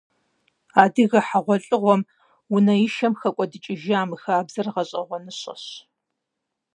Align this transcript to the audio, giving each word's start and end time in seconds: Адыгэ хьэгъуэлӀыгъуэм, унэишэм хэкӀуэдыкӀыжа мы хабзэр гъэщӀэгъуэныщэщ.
Адыгэ 0.83 1.19
хьэгъуэлӀыгъуэм, 1.27 2.01
унэишэм 2.53 3.13
хэкӀуэдыкӀыжа 3.19 3.99
мы 4.09 4.15
хабзэр 4.21 4.67
гъэщӀэгъуэныщэщ. 4.73 5.63